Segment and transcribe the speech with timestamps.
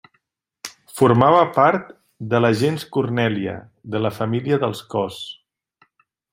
[1.01, 1.91] Formava part
[2.33, 3.55] de la gens Cornèlia,
[3.97, 5.23] de la família dels Cos.